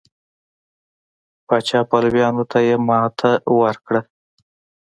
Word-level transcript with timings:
پاچا 1.47 1.79
پلویانو 1.89 2.43
ته 2.51 2.59
یې 2.67 2.75
ماتې 2.87 3.31
ورکړه. 3.59 4.01